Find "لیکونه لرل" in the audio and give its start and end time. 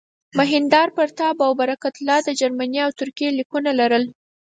3.39-4.03